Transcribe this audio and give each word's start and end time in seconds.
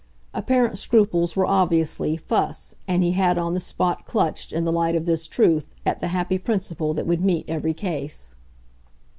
Apparent 0.33 0.79
scruples 0.79 1.35
were, 1.35 1.45
obviously, 1.45 2.17
fuss, 2.17 2.73
and 2.87 3.03
he 3.03 3.11
had 3.11 3.37
on 3.37 3.53
the 3.53 3.59
spot 3.59 4.03
clutched, 4.07 4.51
in 4.51 4.65
the 4.65 4.71
light 4.71 4.95
of 4.95 5.05
this 5.05 5.27
truth, 5.27 5.67
at 5.85 6.01
the 6.01 6.07
happy 6.07 6.39
principle 6.39 6.95
that 6.95 7.05
would 7.05 7.21
meet 7.21 7.45
every 7.47 7.75
case. 7.75 8.33